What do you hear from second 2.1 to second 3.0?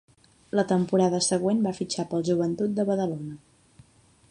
pel Joventut de